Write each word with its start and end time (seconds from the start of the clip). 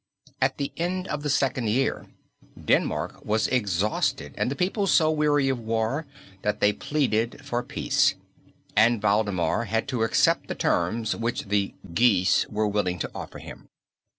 At 0.41 0.57
the 0.57 0.71
end 0.77 1.07
of 1.09 1.21
the 1.21 1.29
second 1.29 1.69
year 1.69 2.07
Denmark 2.65 3.23
was 3.23 3.47
exhausted 3.49 4.33
and 4.35 4.49
the 4.49 4.55
people 4.55 4.87
so 4.87 5.11
weary 5.11 5.47
of 5.47 5.59
war 5.59 6.07
that 6.41 6.59
they 6.59 6.73
pleaded 6.73 7.45
for 7.45 7.61
peace, 7.61 8.15
and 8.75 8.99
Valdemar 8.99 9.65
had 9.65 9.87
to 9.89 10.01
accept 10.01 10.47
the 10.47 10.55
terms 10.55 11.15
which 11.15 11.49
the 11.49 11.75
"geese" 11.93 12.47
were 12.49 12.67
willing 12.67 12.97
to 12.97 13.11
offer 13.13 13.37
him. 13.37 13.67